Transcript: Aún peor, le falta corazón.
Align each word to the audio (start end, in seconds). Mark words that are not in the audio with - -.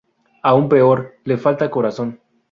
Aún 0.41 0.67
peor, 0.67 1.19
le 1.25 1.37
falta 1.37 1.69
corazón. 1.69 2.19